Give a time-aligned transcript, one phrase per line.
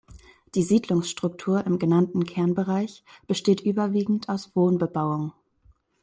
[0.55, 5.31] Die Siedlungsstruktur im genannten Kernbereich besteht überwiegend aus Wohnbebauung.